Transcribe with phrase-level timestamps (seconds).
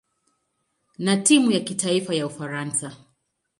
[0.97, 2.95] na timu ya kitaifa ya Ufaransa.